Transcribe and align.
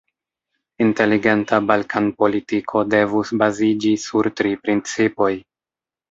Inteligenta 0.85 1.59
Balkan-politiko 1.71 2.81
devus 2.93 3.31
baziĝi 3.41 3.91
sur 4.05 4.31
tri 4.41 4.55
principoj. 4.65 5.29